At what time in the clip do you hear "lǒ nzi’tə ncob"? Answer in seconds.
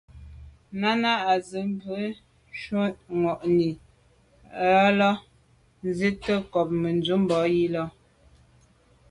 4.99-6.69